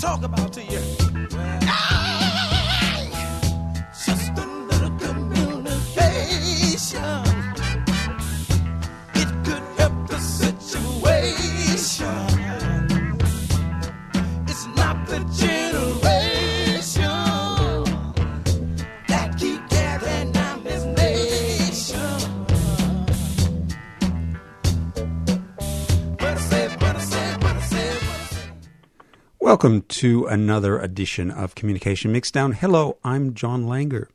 [0.00, 1.15] talk about to you.
[29.46, 32.52] Welcome to another edition of Communication Mixdown.
[32.52, 34.08] Hello, I'm John Langer.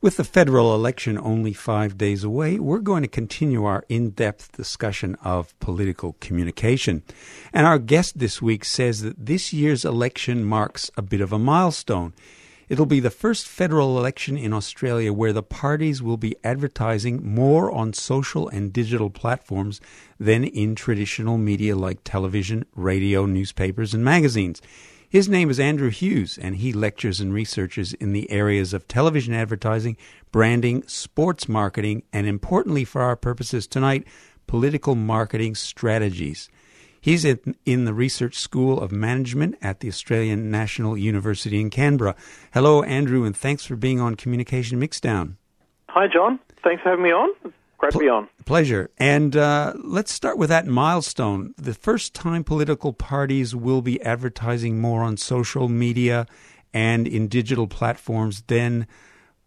[0.00, 4.52] With the federal election only five days away, we're going to continue our in depth
[4.52, 7.02] discussion of political communication.
[7.52, 11.38] And our guest this week says that this year's election marks a bit of a
[11.38, 12.14] milestone.
[12.72, 17.70] It'll be the first federal election in Australia where the parties will be advertising more
[17.70, 19.78] on social and digital platforms
[20.18, 24.62] than in traditional media like television, radio, newspapers, and magazines.
[25.06, 29.34] His name is Andrew Hughes, and he lectures and researches in the areas of television
[29.34, 29.98] advertising,
[30.30, 34.06] branding, sports marketing, and importantly for our purposes tonight,
[34.46, 36.48] political marketing strategies.
[37.02, 42.14] He's in, in the Research School of Management at the Australian National University in Canberra.
[42.54, 45.34] Hello, Andrew, and thanks for being on Communication Mixdown.
[45.88, 46.38] Hi, John.
[46.62, 47.28] Thanks for having me on.
[47.78, 48.28] Great to be on.
[48.44, 48.88] Pleasure.
[48.98, 51.54] And uh, let's start with that milestone.
[51.58, 56.28] The first time political parties will be advertising more on social media
[56.72, 58.86] and in digital platforms than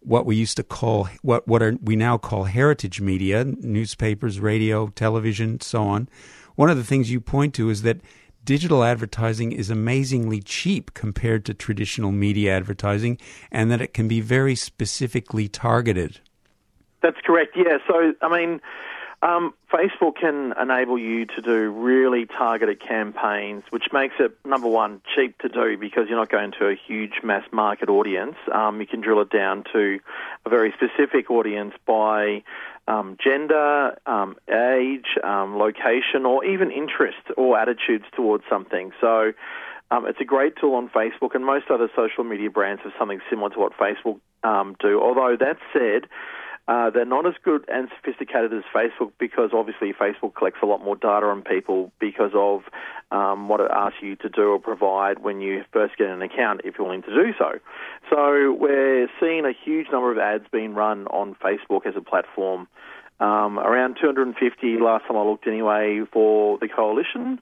[0.00, 4.88] what we used to call what what are we now call heritage media, newspapers, radio,
[4.88, 6.08] television, so on.
[6.56, 8.00] One of the things you point to is that
[8.44, 13.18] digital advertising is amazingly cheap compared to traditional media advertising
[13.50, 16.20] and that it can be very specifically targeted.
[17.02, 17.56] That's correct.
[17.56, 17.78] Yeah.
[17.86, 18.60] So, I mean,
[19.22, 25.00] um, Facebook can enable you to do really targeted campaigns, which makes it number one
[25.14, 28.36] cheap to do because you're not going to a huge mass market audience.
[28.52, 29.98] Um, you can drill it down to
[30.44, 32.42] a very specific audience by
[32.88, 38.92] um, gender, um, age, um, location, or even interest or attitudes towards something.
[39.00, 39.32] So.
[39.88, 43.20] Um, it's a great tool on Facebook, and most other social media brands have something
[43.30, 44.18] similar to what Facebook
[44.80, 45.00] do.
[45.00, 46.08] Although that said,
[46.68, 50.82] uh, they're not as good and sophisticated as Facebook because obviously Facebook collects a lot
[50.82, 52.62] more data on people because of
[53.12, 56.62] um, what it asks you to do or provide when you first get an account
[56.64, 57.52] if you're willing to do so.
[58.10, 62.66] So we're seeing a huge number of ads being run on Facebook as a platform.
[63.20, 67.40] Um, around 250 last time I looked anyway for the coalition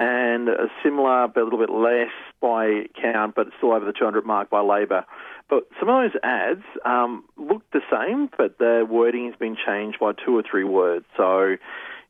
[0.00, 2.10] and a similar but a little bit less
[2.40, 5.04] by count but still over the 200 mark by Labor.
[5.78, 10.12] Some of those ads um, look the same, but the wording has been changed by
[10.12, 11.04] two or three words.
[11.16, 11.58] So it,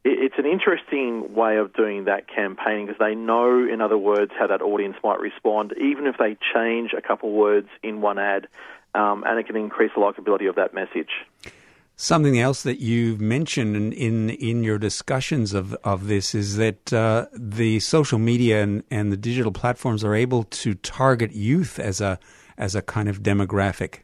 [0.04, 4.46] it's an interesting way of doing that campaigning because they know, in other words, how
[4.46, 8.46] that audience might respond, even if they change a couple words in one ad,
[8.94, 11.10] um, and it can increase the likability of that message.
[11.96, 16.92] Something else that you've mentioned in in, in your discussions of, of this is that
[16.92, 22.00] uh, the social media and, and the digital platforms are able to target youth as
[22.00, 22.18] a
[22.56, 24.00] as a kind of demographic.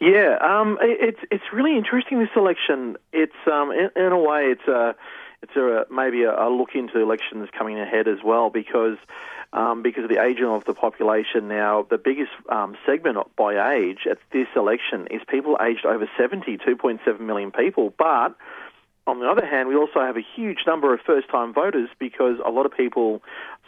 [0.00, 2.96] Yeah, um, it, it's it's really interesting this election.
[3.12, 4.94] It's um, in, in a way it's a
[5.42, 8.96] it's a maybe a, a look into elections coming ahead as well because
[9.52, 14.00] um, because of the aging of the population now, the biggest um, segment by age
[14.08, 17.92] at this election is people aged over 70, 2.7 million people.
[17.96, 18.36] But
[19.06, 22.36] on the other hand, we also have a huge number of first time voters because
[22.44, 23.22] a lot of people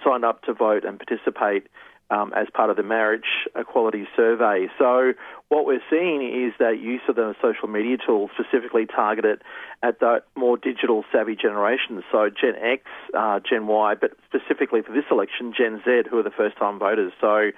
[0.04, 1.66] signed up to vote and participate
[2.10, 4.66] um, as part of the marriage equality survey.
[4.78, 5.12] So
[5.48, 9.42] what we're seeing is that use of the social media tools specifically targeted
[9.82, 12.02] at the more digital savvy generations.
[12.12, 12.82] So Gen X,
[13.16, 16.78] uh, Gen Y, but specifically for this election, Gen Z, who are the first time
[16.78, 17.12] voters.
[17.20, 17.50] So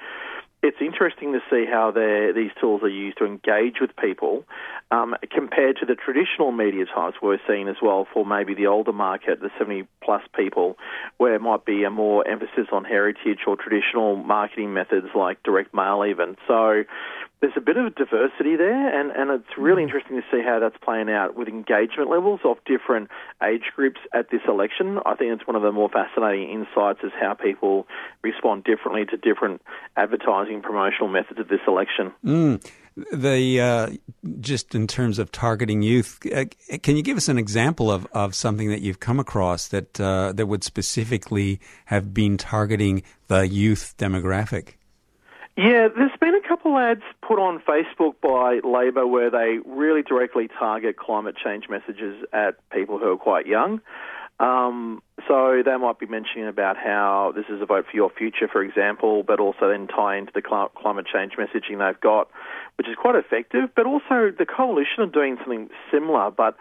[0.63, 4.45] it's interesting to see how these tools are used to engage with people
[4.93, 8.93] um, compared to the traditional media types we're seeing as well for maybe the older
[8.93, 10.79] market, the 70 plus people,
[11.17, 15.75] where it might be a more emphasis on heritage or traditional marketing methods like direct
[15.75, 16.37] mail, even.
[16.47, 16.85] So
[17.43, 20.77] there's a bit of diversity there, and, and it's really interesting to see how that's
[20.81, 23.11] playing out with engagement levels of different
[23.43, 25.01] age groups at this election.
[25.05, 27.89] I think it's one of the more fascinating insights is how people
[28.23, 29.61] respond differently to different
[29.97, 32.13] advertising promotional methods of this election.
[32.25, 32.65] Mm.
[33.13, 33.91] The uh,
[34.39, 36.45] just in terms of targeting youth, uh,
[36.83, 40.33] can you give us an example of, of something that you've come across that uh,
[40.33, 44.75] that would specifically have been targeting the youth demographic?
[45.57, 50.49] Yeah, there's been a couple ads put on Facebook by Labor where they really directly
[50.59, 53.81] target climate change messages at people who are quite young.
[54.39, 58.49] Um, So they might be mentioning about how this is a vote for your future,
[58.53, 62.29] for example, but also then tie into the cl- climate change messaging they've got,
[62.77, 63.71] which is quite effective.
[63.75, 66.57] But also the coalition are doing something similar, but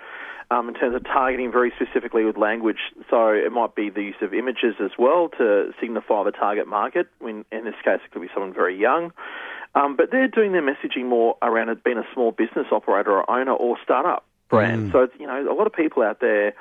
[0.52, 2.80] um, in terms of targeting very specifically with language.
[3.10, 7.08] So it might be the use of images as well to signify the target market.
[7.20, 9.12] When in this case, it could be someone very young.
[9.74, 13.30] Um, but they're doing their messaging more around it being a small business operator or
[13.30, 14.90] owner or startup brand.
[14.90, 14.92] Mm.
[14.92, 16.54] So you know, a lot of people out there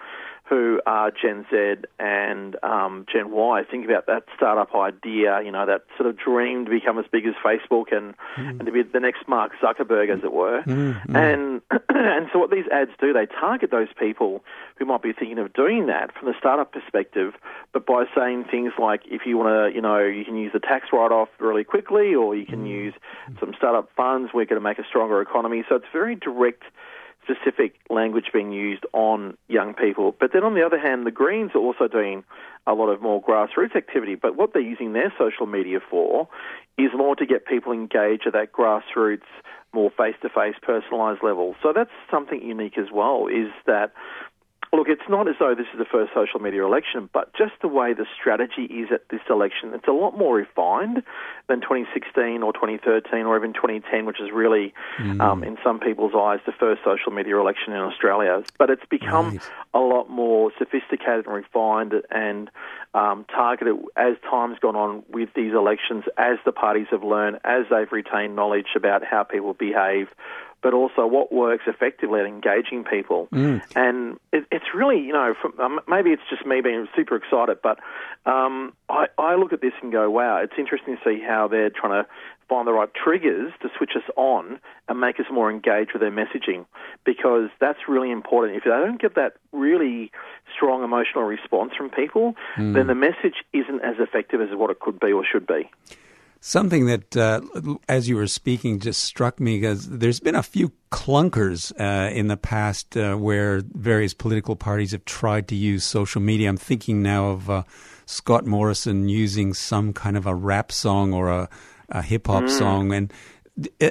[0.50, 5.64] who are Gen Z and um, Gen Y think about that startup idea, you know,
[5.64, 8.58] that sort of dream to become as big as Facebook and, mm.
[8.58, 10.62] and to be the next Mark Zuckerberg, as it were.
[10.62, 11.16] Mm, mm.
[11.16, 14.42] And and so what these ads do, they target those people
[14.76, 17.34] who might be thinking of doing that from the startup perspective,
[17.72, 20.58] but by saying things like, if you want to, you know, you can use the
[20.58, 22.94] tax write-off really quickly, or you can use
[23.38, 24.32] some startup funds.
[24.34, 25.62] We're going to make a stronger economy.
[25.68, 26.64] So it's very direct
[27.30, 30.14] specific language being used on young people.
[30.18, 32.24] But then on the other hand, the Greens are also doing
[32.66, 34.14] a lot of more grassroots activity.
[34.14, 36.28] But what they're using their social media for
[36.78, 39.28] is more to get people engaged at that grassroots,
[39.72, 41.54] more face-to-face, personalised level.
[41.62, 43.92] So that's something unique as well, is that
[44.72, 47.66] Look, it's not as though this is the first social media election, but just the
[47.66, 51.02] way the strategy is at this election, it's a lot more refined
[51.48, 54.72] than 2016 or 2013 or even 2010, which is really,
[55.20, 58.44] um, in some people's eyes, the first social media election in Australia.
[58.58, 59.40] But it's become Right.
[59.74, 62.48] a lot more sophisticated and refined and
[62.94, 67.66] um, targeted as time's gone on with these elections, as the parties have learned, as
[67.70, 70.08] they've retained knowledge about how people behave,
[70.62, 73.28] but also what works effectively at engaging people.
[73.74, 77.58] And it, it's really, you know, from, um, maybe it's just me being super excited,
[77.62, 77.78] but
[78.26, 81.70] um, I, I look at this and go, wow, it's interesting to see how they're
[81.70, 82.08] trying to
[82.48, 84.58] find the right triggers to switch us on
[84.88, 86.66] and make us more engaged with their messaging
[87.04, 88.56] because that's really important.
[88.56, 90.10] If they don't get that really
[90.54, 92.34] strong emotional response from people,
[92.72, 95.70] then the message isn't as effective as what it could be or should be.
[96.42, 97.42] Something that, uh,
[97.86, 102.28] as you were speaking, just struck me because there's been a few clunkers uh, in
[102.28, 106.48] the past uh, where various political parties have tried to use social media.
[106.48, 107.64] I'm thinking now of uh,
[108.06, 111.50] Scott Morrison using some kind of a rap song or a,
[111.90, 112.90] a hip hop song.
[112.94, 113.12] And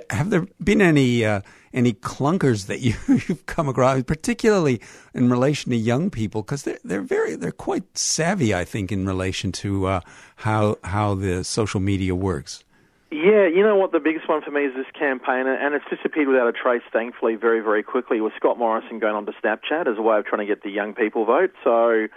[0.10, 1.42] have there been any uh,
[1.74, 4.82] any clunkers that you, you've come across, particularly
[5.14, 9.06] in relation to young people, because they're they're very they're quite savvy, I think, in
[9.06, 10.02] relation to uh,
[10.38, 12.64] how how the social media works.
[13.12, 13.92] Yeah, you know what?
[13.92, 17.36] The biggest one for me is this campaign, and it's disappeared without a trace, thankfully,
[17.36, 20.46] very, very quickly, with Scott Morrison going on to Snapchat as a way of trying
[20.46, 21.52] to get the young people vote.
[21.64, 22.08] So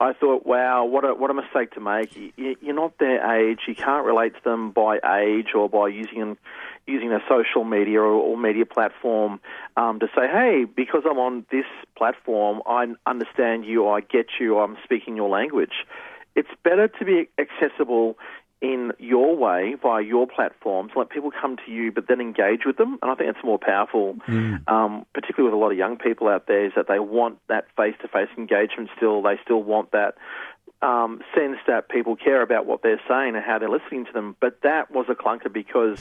[0.00, 2.14] I thought, wow, what a, what a mistake to make.
[2.14, 3.60] You, you're not their age.
[3.66, 6.36] You can't relate to them by age or by using
[6.86, 9.40] using a social media or, or media platform
[9.76, 11.64] um, to say, hey, because I'm on this
[11.96, 15.86] platform, I understand you, I get you, I'm speaking your language.
[16.36, 18.18] It's better to be accessible
[18.60, 22.78] in your way via your platforms, let people come to you, but then engage with
[22.78, 22.98] them.
[23.02, 24.16] And I think it's more powerful,
[24.68, 27.66] um, particularly with a lot of young people out there, is that they want that
[27.76, 29.20] face-to-face engagement still.
[29.20, 30.14] They still want that
[30.80, 34.34] um, sense that people care about what they're saying and how they're listening to them.
[34.40, 35.98] But that was a clunker because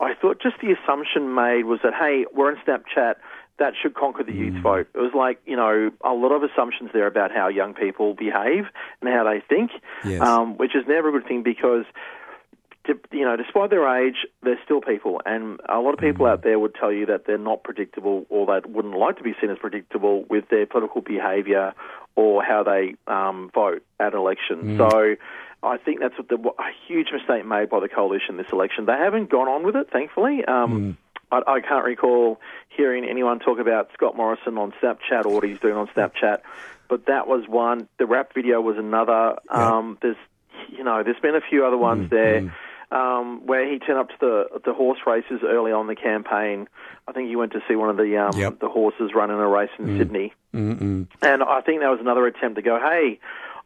[0.00, 3.14] I thought just the assumption made was that, hey, we're on Snapchat,
[3.58, 4.86] that should conquer the youth vote.
[4.94, 8.66] It was like, you know, a lot of assumptions there about how young people behave
[9.00, 9.72] and how they think,
[10.04, 10.20] Yes.
[10.22, 11.84] um, which is never a good thing because
[12.84, 16.42] to- you know, despite their age, they're still people, and a lot of people out
[16.42, 19.50] there would tell you that they're not predictable, or that wouldn't like to be seen
[19.50, 21.74] as predictable with their political behaviour
[22.14, 24.78] or how they um, vote at elections.
[24.78, 25.16] So,
[25.62, 28.86] I think that's what the, a huge mistake made by the coalition this election.
[28.86, 30.44] They haven't gone on with it, thankfully.
[30.44, 30.96] Um,
[31.32, 35.58] I, I can't recall hearing anyone talk about Scott Morrison on Snapchat or what he's
[35.58, 36.38] doing on Snapchat,
[36.88, 37.88] but that was one.
[37.98, 39.36] The rap video was another.
[39.50, 40.16] Um, there's,
[40.70, 42.54] you know, there's been a few other ones there.
[42.90, 46.68] Um, where he turned up to the the horse races early on the campaign.
[47.06, 48.60] I think he went to see one of the um, Yep.
[48.60, 51.06] the horses run in a race in Sydney, Mm-mm.
[51.20, 53.20] and I think that was another attempt to go, hey,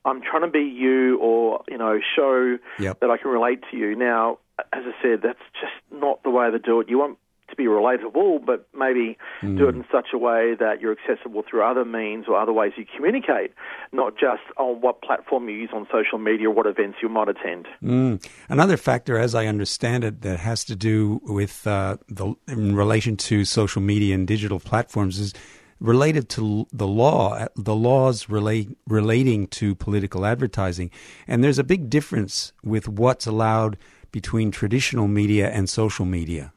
[0.04, 3.00] I'm trying to be you, or you know, show Yep.
[3.00, 3.94] that I can relate to you.
[3.94, 4.38] Now,
[4.72, 6.88] as I said, that's just not the way to do it.
[6.88, 7.18] You want
[7.52, 11.62] to be relatable, but maybe do it in such a way that you're accessible through
[11.62, 13.52] other means or other ways you communicate,
[13.92, 17.28] not just on what platform you use on social media or what events you might
[17.28, 17.68] attend.
[17.82, 18.26] Mm.
[18.48, 23.16] Another factor, as I understand it, that has to do with uh, the in relation
[23.18, 25.34] to social media and digital platforms is
[25.82, 30.90] related to the law, the laws relate relating to political advertising,
[31.26, 33.76] and there's a big difference with what's allowed
[34.12, 36.52] between traditional media and social media.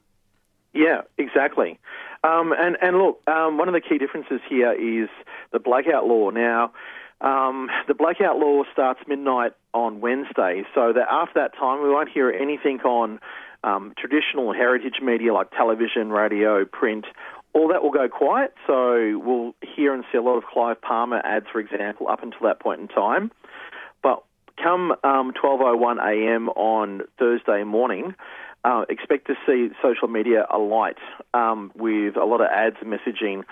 [0.72, 1.78] Yeah, exactly.
[2.22, 5.08] Um, and, and look, um, one of the key differences here is
[5.52, 6.30] the blackout law.
[6.30, 6.72] Now,
[7.20, 12.10] um, the blackout law starts midnight on Wednesday, so that after that time we won't
[12.10, 13.18] hear anything on
[13.64, 17.06] um, traditional heritage media like television, radio, print.
[17.56, 21.22] All that will go quiet, so we'll hear and see a lot of Clive Palmer
[21.24, 23.30] ads, for example, up until that point in time.
[24.02, 24.22] But
[24.62, 26.50] come um, 12:01 a.m.
[26.50, 28.14] on Thursday morning,
[28.62, 30.98] uh, expect to see social media alight
[31.32, 33.44] um, with a lot of ads and messaging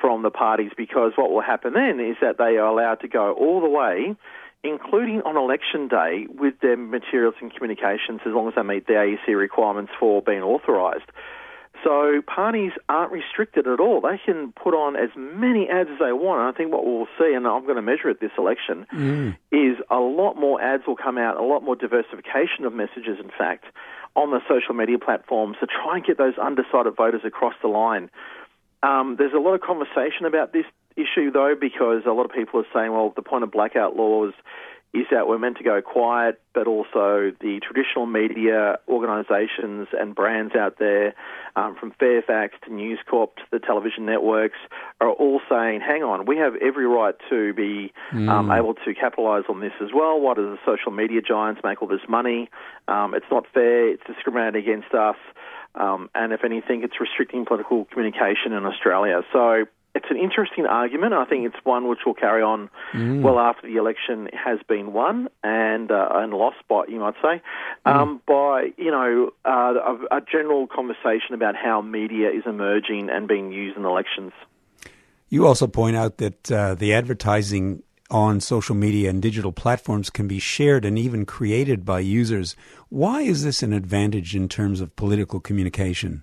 [0.00, 3.32] from the parties because what will happen then is that they are allowed to go
[3.32, 4.16] all the way,
[4.64, 8.94] including on election day, with their materials and communications as long as they meet the
[8.94, 11.06] AEC requirements for being authorised.
[11.84, 14.00] So parties aren't restricted at all.
[14.00, 16.40] They can put on as many ads as they want.
[16.40, 19.36] And I think what we'll see, and I'm going to measure it this election, Mm.
[19.50, 23.30] is a lot more ads will come out, a lot more diversification of messages, in
[23.36, 23.64] fact,
[24.14, 28.10] on the social media platforms to try and get those undecided voters across the line.
[28.82, 32.60] Um, there's a lot of conversation about this issue, though, because a lot of people
[32.60, 34.34] are saying, well, the point of blackout laws
[34.94, 40.54] is that we're meant to go quiet, but also the traditional media organisations and brands
[40.54, 41.14] out there,
[41.56, 44.58] um, from Fairfax to News Corp to the television networks,
[45.00, 47.92] are all saying, hang on, we have every right to be
[48.28, 50.20] um, able to capitalise on this as well.
[50.20, 52.50] Why do the social media giants make all this money?
[52.86, 55.16] Um, it's not fair, it's discriminating against us.
[55.74, 59.22] Um, and if anything, it's restricting political communication in Australia.
[59.32, 61.12] So it's an interesting argument.
[61.12, 62.70] I think it's one which will carry on
[63.22, 67.42] well after the election has been won and uh, and lost by you might say
[67.84, 69.74] um, by you know uh,
[70.10, 74.32] a, a general conversation about how media is emerging and being used in elections.
[75.28, 80.28] You also point out that uh, the advertising on social media and digital platforms can
[80.28, 82.54] be shared and even created by users.
[82.90, 86.22] Why is this an advantage in terms of political communication?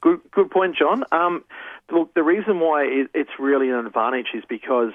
[0.00, 1.04] Good, good point, John.
[1.12, 1.44] Um,
[1.92, 4.92] look, the reason why it's really an advantage is because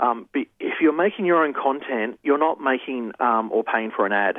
[0.00, 4.12] um, if you're making your own content, you're not making um, or paying for an
[4.12, 4.36] ad.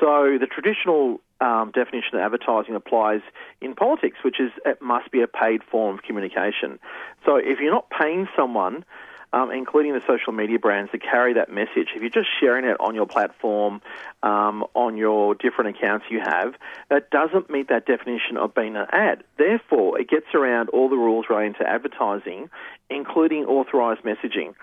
[0.00, 3.20] So the traditional um, definition of advertising applies
[3.60, 6.78] in politics, which is it must be a paid form of communication.
[7.26, 8.84] So if you're not paying someone,
[9.32, 12.76] um, including the social media brands, to carry that message, if you're just sharing it
[12.80, 13.80] on your platform,
[14.22, 16.54] um, on your different accounts you have,
[16.90, 19.24] that doesn't meet that definition of being an ad.
[19.38, 22.50] Therefore, it gets around all the rules relating to advertising,
[22.90, 24.54] including authorised messaging.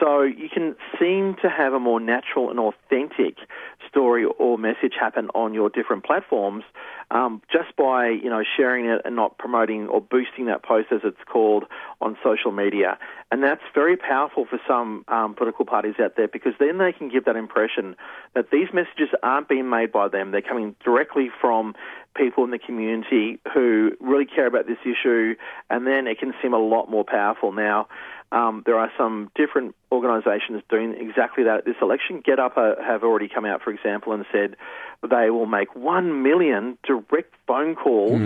[0.00, 3.36] So you can seem to have a more natural and authentic
[3.88, 6.64] story or message happen on your different platforms
[7.10, 11.00] um, just by you know sharing it and not promoting or boosting that post as
[11.04, 11.64] it's called
[12.00, 12.98] on social media.
[13.30, 17.08] And that's very powerful for some um, political parties out there because then they can
[17.08, 17.96] give that impression
[18.34, 21.74] that these messages aren't being made by them; they're coming directly from
[22.14, 25.34] people in the community who really care about this issue,
[25.70, 27.86] and then it can seem a lot more powerful now.
[28.32, 32.22] Um, there are some different organisations doing exactly that at this election.
[32.26, 34.56] GetUp uh, have already come out, for example, and said
[35.08, 38.20] they will make one million direct phone calls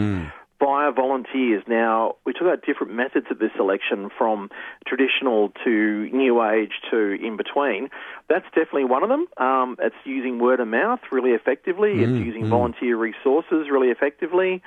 [0.61, 1.64] via volunteers.
[1.66, 4.50] Now, we talk about different methods of this election from
[4.87, 7.88] traditional to new age to in between.
[8.28, 9.26] That's definitely one of them.
[9.38, 12.02] Um, it's using word of mouth really effectively.
[12.02, 14.62] It's using volunteer resources really effectively.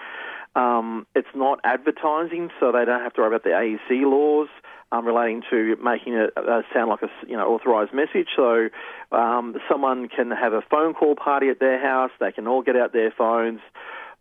[0.56, 4.50] Um, it's not advertising, so they don't have to worry about the AEC laws
[4.93, 8.27] um, relating to making it uh, sound like a you know authorised message.
[8.35, 8.69] So
[9.12, 12.12] um, someone can have a phone call party at their house.
[12.19, 13.59] They can all get out their phones,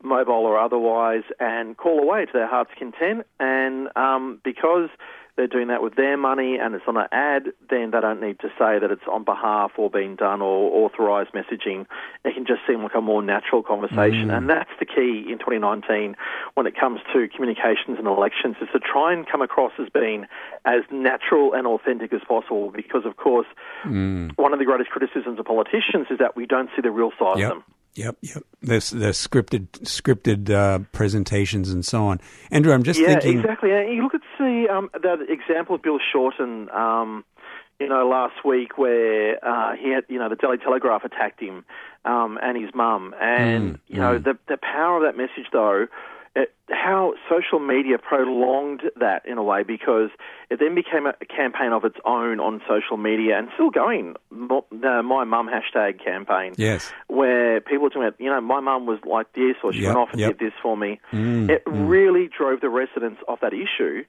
[0.02, 3.26] mobile or otherwise, and call away to their heart's content.
[3.38, 4.88] And um, because
[5.36, 8.38] they're doing that with their money and it's on an ad, then they don't need
[8.40, 11.86] to say that it's on behalf or being done or authorised messaging.
[12.24, 14.28] It can just seem like a more natural conversation.
[14.28, 14.36] Mm.
[14.36, 16.16] And that's the key in 2019
[16.54, 20.26] when it comes to communications and elections is to try and come across as being
[20.66, 23.46] as natural and authentic as possible because, of course,
[23.84, 24.30] mm.
[24.36, 27.38] one of the greatest criticisms of politicians is that we don't see the real side
[27.38, 27.50] Yep.
[27.50, 27.64] of them.
[27.94, 28.42] Yep, yep.
[28.62, 32.20] The the scripted scripted uh, presentations and so on.
[32.50, 33.40] Andrew, I'm just yeah, thinking.
[33.40, 33.70] exactly.
[33.70, 37.24] And you look at the um, that example of Bill Shorten, um,
[37.78, 41.64] you know, last week where uh, he had, you know, the Daily Telegraph attacked him
[42.06, 45.86] um, and his mum, and Mm, you know, the the power of that message, though.
[46.34, 50.08] It, how social media prolonged that in a way because
[50.50, 54.14] it then became a campaign of its own on social media and still going.
[54.30, 56.90] The uh, My Mum hashtag campaign Yes.
[57.08, 59.88] where people were talking about, you know, my mum was like this, or she Yep,
[59.88, 60.38] went off and yep.
[60.38, 61.00] did this for me.
[61.12, 61.88] Mm, it mm.
[61.88, 64.04] really drove the residents of that issue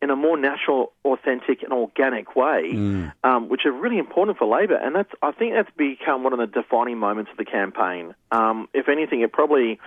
[0.00, 2.70] in a more natural, authentic, and organic way,
[3.24, 4.76] um, which are really important for Labor.
[4.76, 8.14] And that's I think that's become one of the defining moments of the campaign.
[8.30, 9.80] Um, if anything, it probably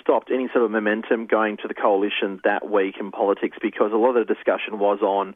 [0.00, 3.96] stopped any sort of momentum going to the coalition that week in politics because a
[3.96, 5.34] lot of the discussion was on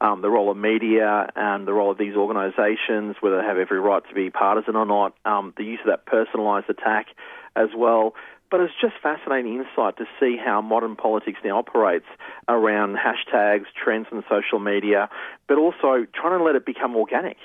[0.00, 3.80] um, the role of media and the role of these organisations, whether they have every
[3.80, 7.06] right to be partisan or not, um, the use of that personalised attack
[7.56, 8.14] as well.
[8.52, 12.04] But it's just fascinating insight to see how modern politics now operates
[12.48, 15.08] around hashtags, trends on social media,
[15.48, 17.38] but also trying to let it become organic.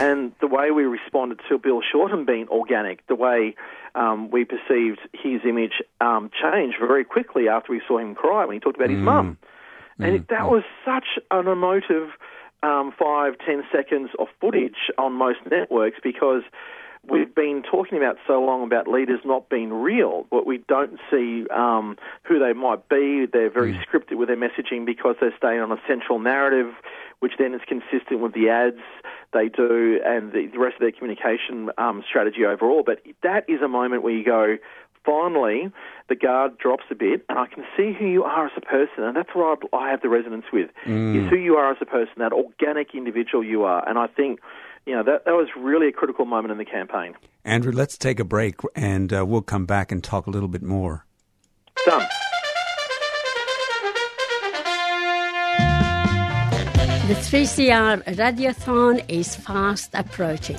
[0.00, 3.54] And the way we responded to Bill Shorten being organic, the way
[3.94, 8.54] um, we perceived his image um, change very quickly after we saw him cry when
[8.56, 9.38] he talked about his mum.
[10.00, 12.08] And it, that was such an emotive
[12.64, 16.42] um, five, ten seconds of footage on most networks because
[17.08, 21.46] we've been talking about so long about leaders not being real, but we don't see
[21.48, 23.26] um, who they might be.
[23.26, 26.72] They're very scripted with their messaging because they're staying on a central narrative,
[27.18, 28.80] which then is consistent with the ads
[29.32, 32.82] they do and the, the rest of their communication um, strategy overall.
[32.84, 34.58] But that is a moment where you go,
[35.04, 35.72] finally,
[36.08, 39.02] the guard drops a bit, and I can see who you are as a person,
[39.02, 40.70] and that's what I, I have the resonance with,
[41.16, 43.88] is who you are as a person, that organic individual you are.
[43.88, 44.40] And I think,
[44.86, 47.14] you know, that, that was really a critical moment in the campaign.
[47.44, 50.62] Andrew, let's take a break and uh, we'll come back and talk a little bit
[50.62, 51.06] more.
[51.84, 52.06] Done.
[57.08, 60.58] The 3CR Radiothon is fast approaching.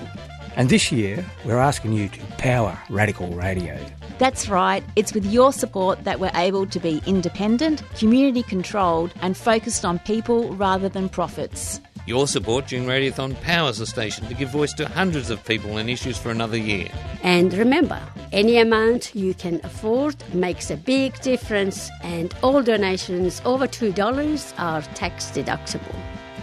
[0.55, 3.79] And this year, we're asking you to power radical radio.
[4.19, 9.35] That's right, it's with your support that we're able to be independent, community controlled, and
[9.35, 11.81] focused on people rather than profits.
[12.05, 15.89] Your support during Radiothon powers the station to give voice to hundreds of people and
[15.89, 16.89] issues for another year.
[17.21, 18.01] And remember,
[18.33, 24.81] any amount you can afford makes a big difference, and all donations over $2 are
[24.95, 25.95] tax deductible.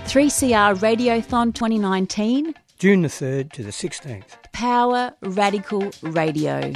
[0.07, 4.25] 3CR Radiothon 2019 June the 3rd to the 16th.
[4.53, 6.73] Power Radical Radio.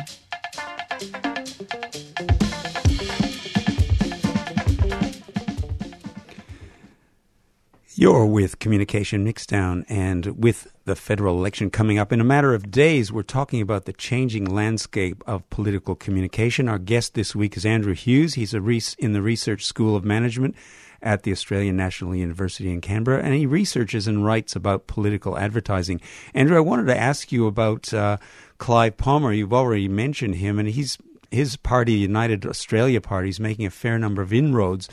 [7.97, 12.73] You're with Communication Mixdown, and with the federal election coming up in a matter of
[12.73, 16.69] days, we're talking about the changing landscape of political communication.
[16.69, 18.35] Our guest this week is Andrew Hughes.
[18.35, 20.57] He's a res- in the Research School of Management
[21.03, 26.01] at the Australian National University in Canberra, and he researches and writes about political advertising.
[26.35, 28.17] Andrew, I wanted to ask you about uh,
[28.59, 29.33] Clive Palmer.
[29.33, 30.99] You've already mentioned him, and he's
[31.31, 34.89] his party, United Australia Party, is making a fair number of inroads,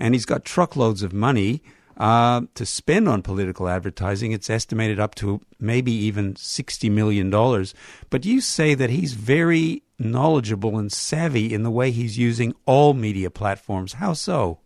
[0.00, 1.62] and he's got truckloads of money
[2.00, 4.32] uh, to spend on political advertising.
[4.32, 7.30] It's estimated up to maybe even $60 million.
[8.08, 12.94] But you say that he's very knowledgeable and savvy in the way he's using all
[12.94, 13.92] media platforms.
[13.92, 14.60] How so?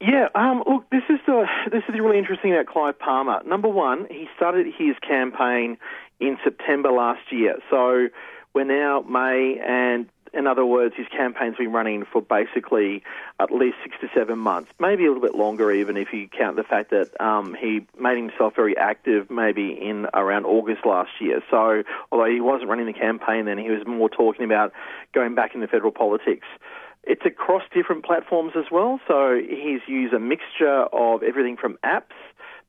[0.00, 3.40] Yeah, um, look, this is the this is really interesting about Clive Palmer.
[3.46, 5.78] Number one, he started his campaign
[6.20, 8.08] in September last year, so
[8.54, 13.02] we're now May, and in other words, his campaign's been running for basically
[13.40, 16.56] at least six to seven months, maybe a little bit longer, even if you count
[16.56, 21.42] the fact that um, he made himself very active, maybe in around August last year.
[21.50, 24.72] So, although he wasn't running the campaign then, he was more talking about
[25.12, 26.46] going back into federal politics.
[27.04, 28.98] It's across different platforms as well.
[29.06, 32.16] So he's used a mixture of everything from apps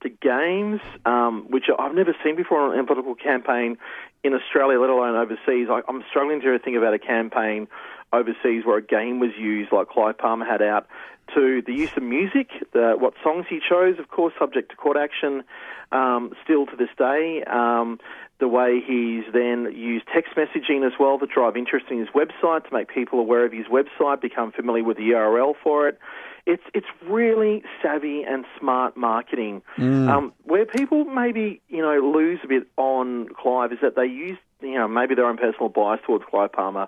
[0.04, 3.78] to games, um, which I've never seen before in a political campaign
[4.24, 5.68] in Australia, let alone overseas.
[5.70, 7.68] I, I'm struggling to think about a campaign
[8.14, 10.88] overseas where a game was used like Clive Palmer had out.
[11.36, 14.96] To the use of music, the, what songs he chose, of course, subject to court
[14.96, 15.44] action,
[15.92, 17.44] um, still to this day.
[17.44, 18.00] Um,
[18.40, 22.68] the way he's then used text messaging as well to drive interest in his website,
[22.68, 25.98] to make people aware of his website, become familiar with the URL for it.
[26.46, 29.64] It's it's really savvy and smart marketing.
[30.10, 34.38] Um, where people maybe you know lose a bit on Clive is that they use
[34.62, 36.88] you know maybe their own personal bias towards Clive Palmer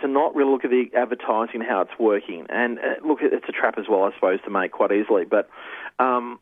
[0.00, 2.46] to not really look at the advertising how it's working.
[2.48, 5.24] And uh, look, it's a trap as well, I suppose, to make quite easily.
[5.24, 5.48] But
[5.98, 6.38] um,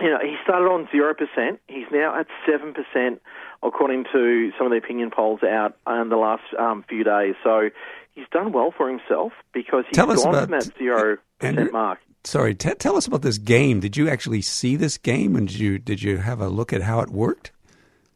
[0.00, 1.58] you know, he started on 0%.
[1.68, 3.18] He's now at 7%,
[3.62, 7.34] according to some of the opinion polls out in the last um, few days.
[7.42, 7.70] So
[8.14, 11.98] he's done well for himself because he's Tell gone about- from that 0% Andrew- mark.
[12.26, 13.80] Sorry, t- tell us about this game.
[13.80, 16.80] Did you actually see this game, and did you did you have a look at
[16.80, 17.52] how it worked?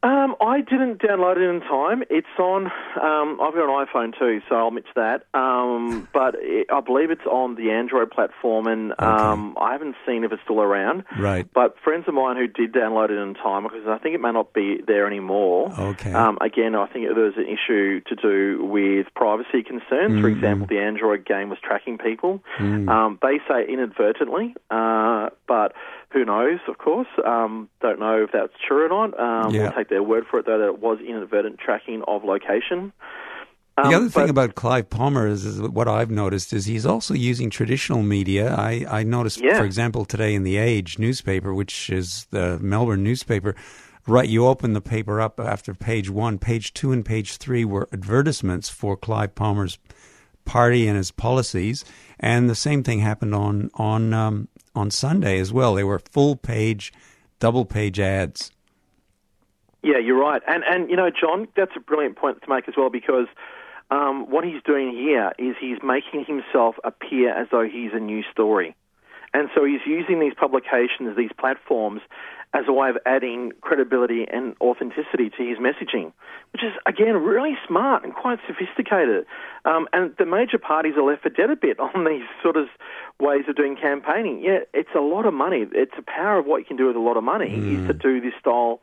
[0.00, 2.04] Um, I didn't download it in time.
[2.08, 2.66] It's on.
[2.66, 5.24] Um, I've got an iPhone too, so I'll admit that.
[5.34, 10.22] Um, but it, I believe it's on the Android platform, and um, I haven't seen
[10.22, 11.04] if it's still around.
[11.18, 11.48] Right.
[11.52, 14.30] But friends of mine who did download it in time, because I think it may
[14.30, 15.72] not be there anymore.
[15.76, 16.12] Okay.
[16.12, 20.20] Um, again, I think there's an issue to do with privacy concerns.
[20.20, 22.40] For example, the Android game was tracking people.
[22.88, 25.72] Um, they say inadvertently, uh, but
[26.10, 26.58] who knows?
[26.68, 29.18] Of course, um, don't know if that's true or not.
[29.20, 29.62] Um, Yeah.
[29.64, 32.92] We'll take their word for it, though, that it was inadvertent tracking of location.
[33.76, 36.84] The Um, other thing but- about Clive Palmer is, is what I've noticed is he's
[36.86, 38.52] also using traditional media.
[38.54, 39.58] I, I noticed, Yeah.
[39.58, 43.54] for example, today in the Age newspaper, which is the Melbourne newspaper,
[44.08, 47.88] right, you open the paper up after page one, page two, and page three were
[47.92, 49.78] advertisements for Clive Palmer's
[50.44, 51.84] party and his policies,
[52.18, 55.74] and the same thing happened on on um, on Sunday as well.
[55.74, 56.92] They were full page,
[57.38, 58.52] double page ads.
[59.82, 60.42] Yeah, you're right.
[60.46, 63.26] And, and you know, John, that's a brilliant point to make as well because
[63.90, 68.22] um, what he's doing here is he's making himself appear as though he's a new
[68.30, 68.74] story.
[69.34, 72.00] And so he's using these publications, these platforms,
[72.58, 76.12] as a way of adding credibility and authenticity to his messaging,
[76.52, 79.26] which is, again, really smart and quite sophisticated.
[79.64, 82.66] Um, and the major parties are left for dead a bit on these sort of
[83.20, 84.42] ways of doing campaigning.
[84.42, 85.66] Yeah, it's a lot of money.
[85.72, 87.92] It's the power of what you can do with a lot of money is to
[87.92, 88.80] do this style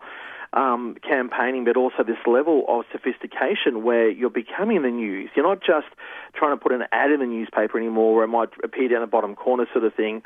[0.54, 5.30] um, campaigning, but also this level of sophistication where you're becoming the news.
[5.36, 5.88] You're not just
[6.34, 9.08] trying to put an ad in the newspaper anymore where it might appear down the
[9.08, 10.22] bottom corner sort of thing.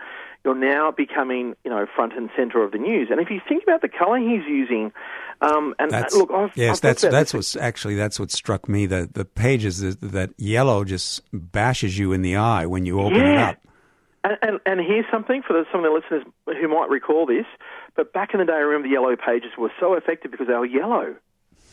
[0.45, 3.09] You're now becoming, you know, front and center of the news.
[3.11, 4.91] And if you think about the color he's using,
[5.41, 8.85] um, and That's, look, I've, yes, I've that's that's what's actually that's what struck me.
[8.85, 13.21] The the pages is that yellow just bashes you in the eye when you open
[13.21, 13.57] it up.
[14.21, 17.45] And, and, and here's something for the, some of the listeners who might recall this,
[17.99, 20.53] but back in the day, I remember the yellow pages were so effective because they
[20.53, 21.15] were yellow.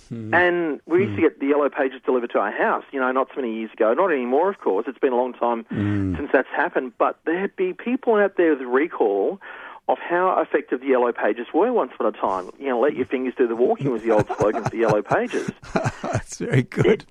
[0.09, 0.35] Hmm.
[0.35, 3.29] And we used to get the yellow pages delivered to our house, you know, not
[3.33, 3.95] so many years ago.
[3.95, 4.87] Not anymore, of course.
[4.89, 6.17] It's been a long time Hmm.
[6.17, 6.95] since that's happened.
[6.99, 9.41] But there'd be people out there with recall
[9.89, 12.51] of how effective the yellow pages were once upon a time.
[12.59, 15.01] You know, let your fingers do the walking was the old slogan for the yellow
[15.03, 15.49] pages.
[16.03, 17.05] that's very good.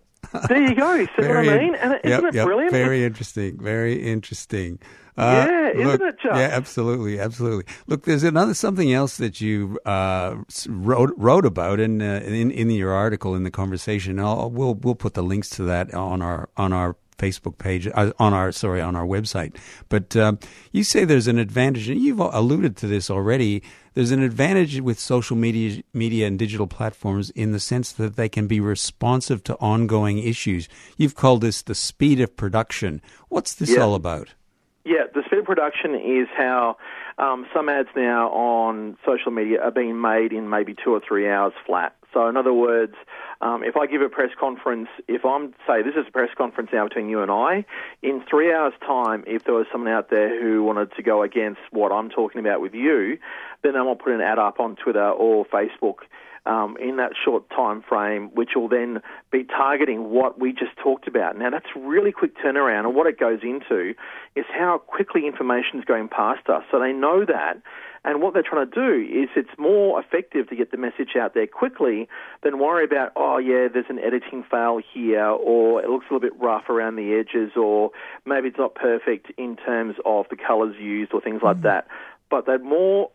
[0.50, 1.06] There you go.
[1.06, 1.76] See what I mean?
[1.76, 2.72] And isn't it yep, brilliant?
[2.74, 3.58] Very interesting.
[3.62, 4.80] Very interesting.
[5.18, 6.36] Uh, Yeah, isn't look- it just?
[6.36, 7.66] Yeah, absolutely, absolutely.
[7.88, 10.36] Look, there's another something else that you uh,
[10.68, 14.20] wrote wrote about in, uh, in in your article in the conversation.
[14.20, 18.12] I'll, we'll we'll put the links to that on our on our Facebook page uh,
[18.20, 19.56] on our sorry on our website.
[19.88, 20.38] But um,
[20.74, 23.64] you say there's an advantage, and you've alluded to this already.
[23.94, 28.28] There's an advantage with social media, media and digital platforms in the sense that they
[28.28, 30.68] can be responsive to ongoing issues.
[30.98, 33.02] You've called this the speed of production.
[33.30, 33.84] What's this Yeah.
[33.84, 34.34] all about?
[34.86, 36.78] Yeah, the speed of production is how
[37.18, 41.28] um, some ads now on social media are being made in maybe two or three
[41.28, 41.96] hours flat.
[42.14, 42.94] So, in other words,
[43.42, 46.70] um, if I give a press conference, if I'm say this is a press conference
[46.72, 47.66] now between you and I,
[48.04, 51.62] in three hours' time, if there was someone out there who wanted to go against
[51.72, 53.18] what I'm talking about with you,
[53.64, 56.06] then I'll put an ad up on Twitter or Facebook
[56.46, 61.08] um, in that short time frame, which will then be targeting what we just talked
[61.08, 61.38] about.
[61.38, 63.94] Now, that's really quick turnaround, and what it goes into
[64.36, 66.64] is how quickly information is going past us.
[66.72, 67.62] So they know that,
[68.04, 71.34] and what they're trying to do is it's more effective to get the message out
[71.34, 72.08] there quickly
[72.44, 76.30] than worry about, oh, yeah, there's an editing fail here, or it looks a little
[76.30, 77.90] bit rough around the edges, or
[78.26, 81.88] maybe it's not perfect in terms of the colours used, or things like that.
[82.30, 83.10] But they're more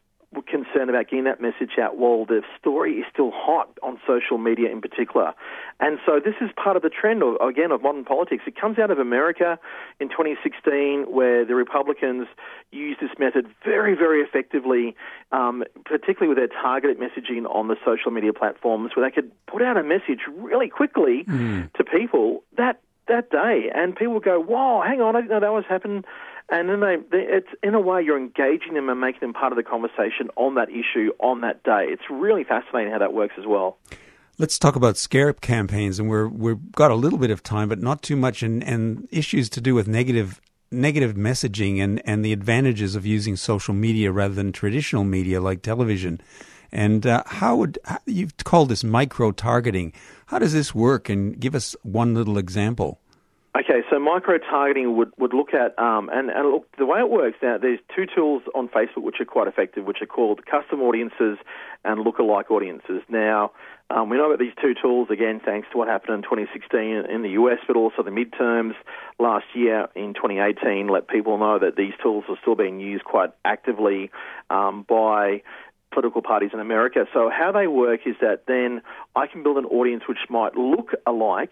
[0.46, 4.70] concerned about getting that message out while the story is still hot on social media
[4.70, 5.34] in particular.
[5.80, 8.44] And so this is part of the trend, of, again, of modern politics.
[8.46, 9.58] It comes out of America
[9.98, 12.28] in 2016 where the Republicans
[12.70, 14.94] used this method very, very effectively,
[15.32, 19.62] um, particularly with their targeted messaging on the social media platforms where they could put
[19.62, 21.24] out a message really quickly
[21.74, 25.40] to people that that day, and people would go, "Wow, hang on, I didn't know
[25.40, 26.04] that was happening."
[26.50, 29.56] And then they, it's in a way you're engaging them and making them part of
[29.56, 31.86] the conversation on that issue on that day.
[31.88, 33.78] It's really fascinating how that works as well.
[34.36, 37.78] Let's talk about scare campaigns, and we're we've got a little bit of time, but
[37.78, 40.40] not too much, and, and issues to do with negative
[40.72, 45.62] negative messaging and, and the advantages of using social media rather than traditional media like
[45.62, 46.20] television.
[46.72, 49.92] And uh, how would how, you've called this micro targeting?
[50.26, 51.08] How does this work?
[51.08, 53.00] And give us one little example.
[53.58, 57.10] Okay, so micro targeting would, would look at, um, and, and look, the way it
[57.10, 60.80] works now, there's two tools on Facebook which are quite effective, which are called custom
[60.82, 61.36] audiences
[61.84, 63.02] and lookalike audiences.
[63.08, 63.50] Now,
[63.90, 67.22] um, we know about these two tools, again, thanks to what happened in 2016 in
[67.22, 68.74] the US, but also the midterms
[69.18, 73.30] last year in 2018 let people know that these tools are still being used quite
[73.44, 74.12] actively
[74.48, 75.42] um, by
[75.92, 77.04] political parties in America.
[77.12, 78.82] So how they work is that then
[79.16, 81.50] I can build an audience which might look alike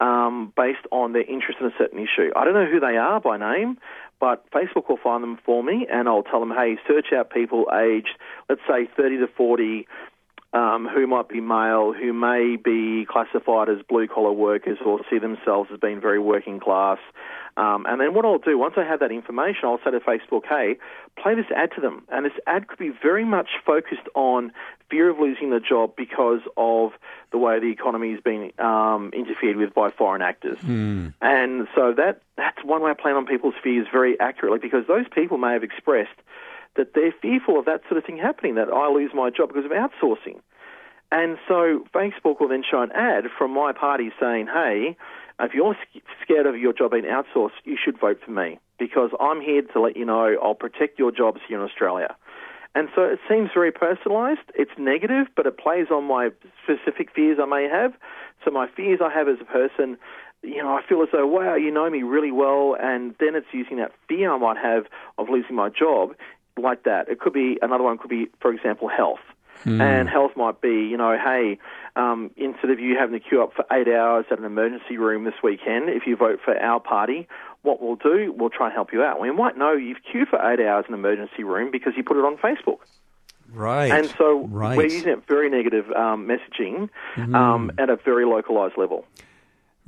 [0.00, 2.30] um, based on their interest in a certain issue.
[2.34, 3.78] I don't know who they are by name,
[4.18, 7.66] but Facebook will find them for me, and I'll tell them, hey, search out people
[7.72, 8.16] aged,
[8.48, 9.86] let's say, 30 to 40
[10.52, 15.18] um, who might be male, who may be classified as blue collar workers or see
[15.18, 16.98] themselves as being very working class.
[17.56, 20.46] Um, and then what I'll do, once I have that information, I'll say to Facebook,
[20.48, 20.76] hey,
[21.20, 22.04] play this ad to them.
[22.08, 24.52] And this ad could be very much focused on
[24.88, 26.92] fear of losing the job because of
[27.30, 30.58] the way the economy has been um, interfered with by foreign actors.
[31.20, 35.06] And so that that's one way of playing on people's fears very accurately because those
[35.14, 36.18] people may have expressed
[36.76, 39.64] that they're fearful of that sort of thing happening, that I lose my job because
[39.64, 40.40] of outsourcing.
[41.12, 44.96] And so Facebook will then show an ad from my party saying, hey,
[45.40, 45.76] if you're
[46.22, 49.80] scared of your job being outsourced, you should vote for me because I'm here to
[49.80, 52.14] let you know I'll protect your jobs here in Australia.
[52.74, 54.46] And so it seems very personalised.
[54.54, 56.30] It's negative, but it plays on my
[56.62, 57.92] specific fears I may have.
[58.44, 59.98] So my fears I have as a person,
[60.42, 63.48] you know, I feel as though, wow, you know me really well, and then it's
[63.52, 64.84] using that fear I might have
[65.18, 66.14] of losing my job
[66.60, 67.08] like that.
[67.08, 69.20] It could be another one could be, for example, health.
[69.64, 71.58] And health might be, you know, hey,
[71.94, 75.24] um, instead of you having to queue up for eight hours at an emergency room
[75.24, 77.28] this weekend, if you vote for our party,
[77.62, 79.20] what we'll do, we'll try and help you out.
[79.20, 82.16] We might know you've queued for eight hours in an emergency room because you put
[82.16, 82.78] it on Facebook.
[83.52, 83.90] Right.
[83.90, 84.76] And so right.
[84.76, 86.88] we're using it very negative um, messaging
[87.34, 89.04] um, at a very localized level.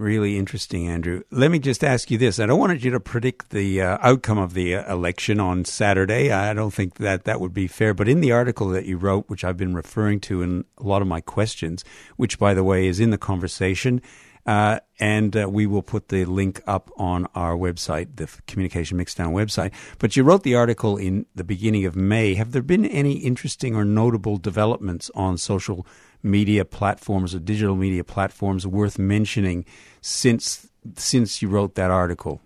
[0.02, 1.22] Really interesting, Andrew.
[1.30, 2.40] Let me just ask you this.
[2.40, 6.32] I don't want you to predict the uh, outcome of the uh, election on Saturday.
[6.32, 7.94] I don't think that that would be fair.
[7.94, 11.02] But in the article that you wrote, which I've been referring to in a lot
[11.02, 11.84] of my questions,
[12.16, 14.02] which, by the way, is in the conversation,
[14.46, 19.32] uh, and uh, we will put the link up on our website, the Communication Mixdown
[19.32, 19.72] website.
[19.98, 22.34] But you wrote the article in the beginning of May.
[22.34, 25.86] Have there been any interesting or notable developments on social
[26.22, 29.64] media platforms or digital media platforms worth mentioning
[30.00, 32.40] since since you wrote that article?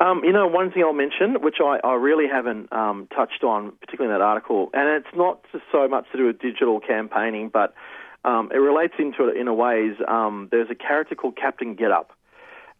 [0.00, 3.72] Um, you know, one thing I'll mention, which I, I really haven't um, touched on,
[3.80, 7.74] particularly in that article, and it's not so much to do with digital campaigning, but
[8.24, 9.96] um, it relates into it in a ways.
[10.06, 12.06] Um, there's a character called Captain GetUp,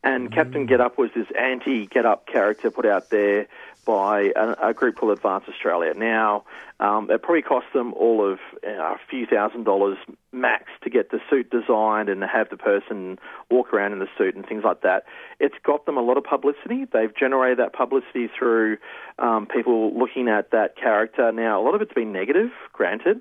[0.03, 3.49] and Captain GetUp was this anti GetUp character put out there
[3.85, 5.93] by a, a group called Advance Australia.
[5.95, 6.45] Now,
[6.79, 9.99] um, it probably cost them all of uh, a few thousand dollars
[10.33, 13.19] max to get the suit designed and have the person
[13.51, 15.05] walk around in the suit and things like that.
[15.39, 16.87] It's got them a lot of publicity.
[16.91, 18.79] They've generated that publicity through
[19.19, 21.31] um, people looking at that character.
[21.33, 23.21] Now, a lot of it's been negative, granted,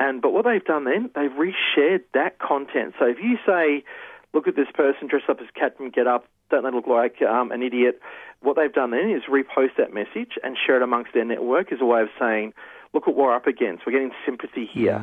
[0.00, 2.94] and but what they've done then, they've reshared that content.
[2.98, 3.84] So if you say,
[4.32, 7.62] look at this person dressed up as Captain GetUp, don't they look like um, an
[7.62, 8.00] idiot?
[8.40, 11.80] What they've done then is repost that message and share it amongst their network as
[11.82, 12.54] a way of saying,
[12.94, 13.86] look at what we're up against.
[13.86, 14.96] We're getting sympathy here.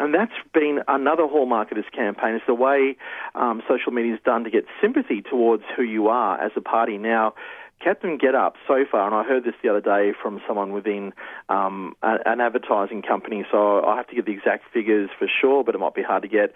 [0.00, 2.34] And that's been another hallmark of this campaign.
[2.34, 2.96] is the way
[3.36, 6.98] um, social media is done to get sympathy towards who you are as a party.
[6.98, 7.34] Now,
[7.82, 11.12] Captain GetUp so far, and I heard this the other day from someone within
[11.48, 15.74] um, an advertising company, so I have to get the exact figures for sure, but
[15.74, 16.52] it might be hard to get.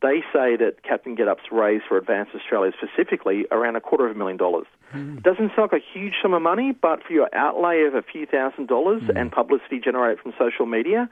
[0.00, 4.18] They say that Captain GetUp's raised for Advanced Australia specifically around a quarter of a
[4.18, 4.66] million dollars.
[4.92, 8.26] Doesn't sound like a huge sum of money, but for your outlay of a few
[8.26, 11.10] thousand dollars and publicity generated from social media,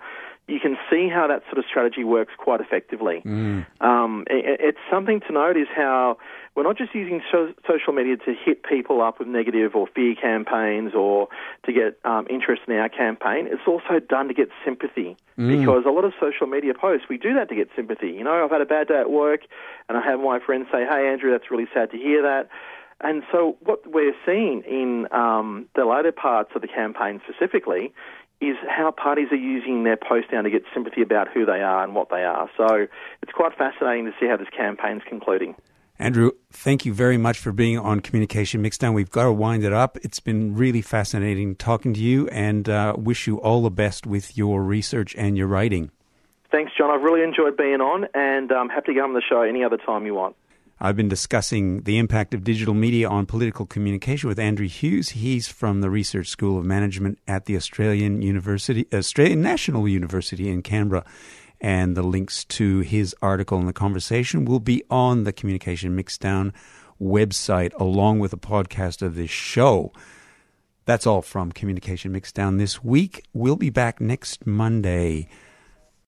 [0.49, 3.21] you can see how that sort of strategy works quite effectively.
[3.81, 6.19] Um, it, it's something to note is how
[6.55, 10.15] we're not just using so, social media to hit people up with negative or fear
[10.15, 11.29] campaigns or
[11.67, 13.47] to get um, interest in our campaign.
[13.51, 17.35] It's also done to get sympathy because a lot of social media posts we do
[17.35, 18.09] that to get sympathy.
[18.09, 19.41] You know, I've had a bad day at work,
[19.89, 22.49] and I have my friends say, "Hey, Andrew, that's really sad to hear that."
[23.01, 27.93] And so, what we're seeing in um, the later parts of the campaign specifically
[28.41, 31.85] is how parties are using their post now to get sympathy about who they are
[31.85, 32.49] and what they are.
[32.57, 32.87] So,
[33.23, 35.57] it's quite fascinating to see how this campaign's concluding.
[35.99, 38.93] Andrew, thank you very much for being on Communication Mixdown.
[38.93, 39.97] We've got to wind it up.
[40.03, 44.37] It's been really fascinating talking to you and uh, wish you all the best with
[44.37, 45.91] your research and your writing.
[46.51, 46.91] Thanks, John.
[46.91, 49.79] I've really enjoyed being on, and I'm happy to come on the show any other
[49.79, 50.37] time you want.
[50.79, 55.11] I've been discussing the impact of digital media on political communication with Andrew Hughes.
[55.11, 60.61] He's from the Research School of Management at the Australian University, Australian National University in
[60.63, 61.05] Canberra.
[61.63, 66.53] And the links to his article and the conversation will be on the Communication Mixdown
[67.01, 69.93] website, along with a podcast of this show.
[70.85, 73.25] That's all from Communication Mixdown this week.
[73.33, 75.29] We'll be back next Monday.